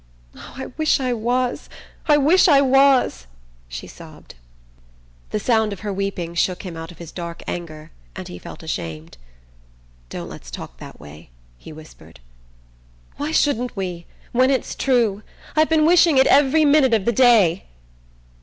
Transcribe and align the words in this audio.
"Oh, 0.35 0.53
I 0.57 0.65
wish 0.79 0.99
I 0.99 1.13
was, 1.13 1.69
I 2.07 2.17
wish 2.17 2.47
I 2.47 2.59
was!" 2.59 3.27
she 3.67 3.85
sobbed. 3.85 4.33
The 5.29 5.39
sound 5.39 5.73
of 5.73 5.81
her 5.81 5.93
weeping 5.93 6.33
shook 6.33 6.63
him 6.63 6.75
out 6.75 6.91
of 6.91 6.97
his 6.97 7.11
dark 7.11 7.43
anger, 7.45 7.91
and 8.15 8.27
he 8.27 8.39
felt 8.39 8.63
ashamed. 8.63 9.19
"Don't 10.09 10.27
let's 10.27 10.49
talk 10.49 10.77
that 10.77 10.99
way," 10.99 11.29
he 11.59 11.71
whispered. 11.71 12.19
"Why 13.17 13.29
shouldn't 13.31 13.75
we, 13.77 14.07
when 14.31 14.49
it's 14.49 14.73
true? 14.73 15.21
I've 15.55 15.69
been 15.69 15.85
wishing 15.85 16.17
it 16.17 16.25
every 16.25 16.65
minute 16.65 16.95
of 16.95 17.05
the 17.05 17.11
day." 17.11 17.65